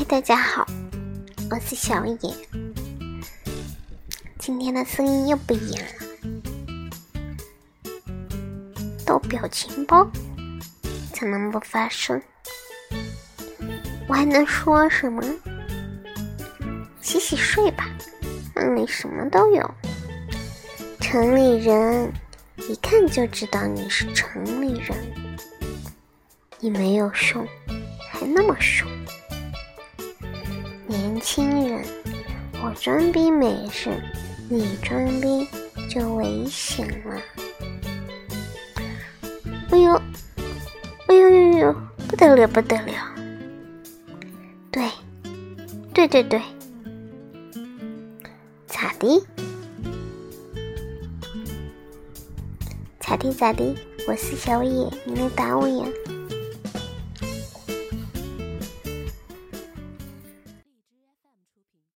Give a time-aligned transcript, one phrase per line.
[0.00, 0.66] 嘿，大家好，
[1.50, 2.34] 我是小野。
[4.38, 6.06] 今天的声音又不一样了，
[9.04, 10.10] 逗表情包
[11.12, 12.18] 才能不发声。
[14.08, 15.22] 我还能说什么？
[17.02, 17.86] 洗洗睡吧，
[18.56, 19.70] 梦里什么都有。
[20.98, 22.10] 城里人
[22.70, 24.96] 一看就知道你是城里人，
[26.58, 27.46] 你没有凶，
[28.10, 28.88] 还那么凶。
[30.90, 31.84] 年轻人，
[32.64, 33.90] 我装逼没事，
[34.48, 35.46] 你装逼
[35.88, 37.22] 就危险了。
[39.70, 39.94] 哎呦，
[41.06, 41.76] 哎呦呦呦，
[42.08, 42.92] 不得了不得了！
[44.72, 44.90] 对，
[45.94, 46.42] 对对对，
[48.66, 49.24] 咋的？
[52.98, 53.76] 咋的咋的？
[54.08, 55.86] 我是小野，你来打我呀？